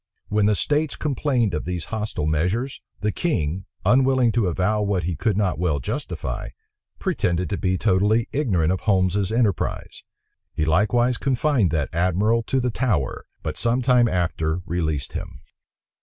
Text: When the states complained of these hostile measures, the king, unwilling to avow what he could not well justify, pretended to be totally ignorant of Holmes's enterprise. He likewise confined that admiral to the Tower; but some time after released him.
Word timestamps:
When 0.29 0.47
the 0.47 0.55
states 0.55 0.95
complained 0.95 1.53
of 1.53 1.65
these 1.65 1.85
hostile 1.93 2.25
measures, 2.25 2.81
the 3.01 3.11
king, 3.11 3.65
unwilling 3.85 4.31
to 4.31 4.47
avow 4.47 4.81
what 4.81 5.03
he 5.03 5.15
could 5.15 5.37
not 5.37 5.59
well 5.59 5.79
justify, 5.79 6.49
pretended 6.97 7.51
to 7.51 7.57
be 7.59 7.77
totally 7.77 8.27
ignorant 8.31 8.71
of 8.71 8.79
Holmes's 8.79 9.31
enterprise. 9.31 10.01
He 10.55 10.65
likewise 10.65 11.17
confined 11.19 11.69
that 11.69 11.93
admiral 11.93 12.41
to 12.47 12.59
the 12.59 12.71
Tower; 12.71 13.25
but 13.43 13.57
some 13.57 13.83
time 13.83 14.07
after 14.07 14.63
released 14.65 15.13
him. 15.13 15.35